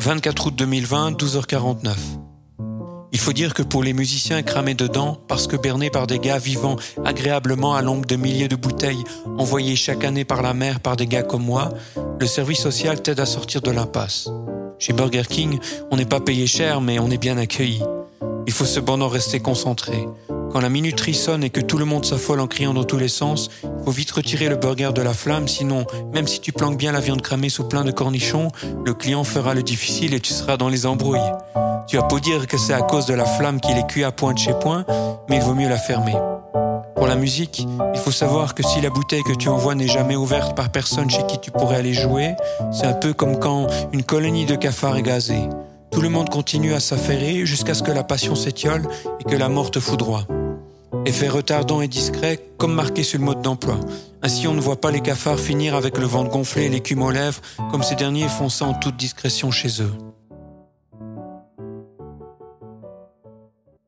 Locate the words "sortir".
13.26-13.60